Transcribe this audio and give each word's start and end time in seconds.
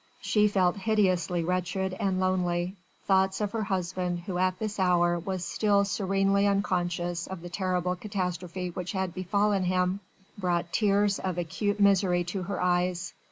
She 0.19 0.47
felt 0.47 0.77
hideously 0.77 1.43
wretched 1.43 1.93
and 1.99 2.19
lonely 2.19 2.75
thoughts 3.05 3.39
of 3.39 3.51
her 3.51 3.61
husband, 3.61 4.21
who 4.21 4.39
at 4.39 4.57
this 4.57 4.79
hour 4.79 5.19
was 5.19 5.45
still 5.45 5.85
serenely 5.85 6.47
unconscious 6.47 7.27
of 7.27 7.41
the 7.41 7.49
terrible 7.49 7.95
catastrophe 7.95 8.69
which 8.69 8.93
had 8.93 9.13
befallen 9.13 9.65
him, 9.65 9.99
brought 10.39 10.73
tears 10.73 11.19
of 11.19 11.37
acute 11.37 11.79
misery 11.79 12.23
to 12.23 12.41
her 12.41 12.59
eyes. 12.59 13.13